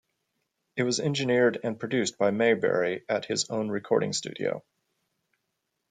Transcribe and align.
It 0.75 0.81
was 0.81 0.99
engineered 0.99 1.59
and 1.63 1.79
produced 1.79 2.17
by 2.17 2.31
Maybury 2.31 3.05
at 3.07 3.25
his 3.25 3.51
own 3.51 3.69
recording 3.69 4.13
studio. 4.13 4.63